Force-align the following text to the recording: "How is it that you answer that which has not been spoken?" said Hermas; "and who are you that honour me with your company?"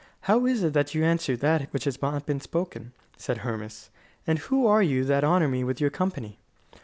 "How 0.21 0.47
is 0.47 0.63
it 0.63 0.73
that 0.73 0.95
you 0.95 1.03
answer 1.03 1.37
that 1.37 1.71
which 1.71 1.83
has 1.83 2.01
not 2.01 2.25
been 2.25 2.41
spoken?" 2.41 2.91
said 3.17 3.37
Hermas; 3.45 3.91
"and 4.25 4.39
who 4.39 4.65
are 4.65 4.81
you 4.81 5.03
that 5.05 5.23
honour 5.23 5.47
me 5.47 5.63
with 5.63 5.79
your 5.79 5.91
company?" 5.91 6.39